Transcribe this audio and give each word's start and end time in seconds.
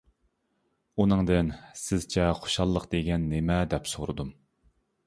ئۇنىڭدىن: 1.03 1.51
«سىزچە 1.83 2.27
خۇشاللىق 2.41 2.89
دېگەن 2.95 3.31
نېمە؟» 3.37 3.61
دەپ 3.77 3.95
سورۇدۇم. 3.97 4.35